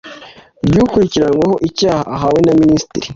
ry 0.67 0.77
ukurikiranyweho 0.83 1.55
icyaha 1.69 2.03
ahawe 2.15 2.39
na 2.45 2.53
minisitiri 2.61 3.07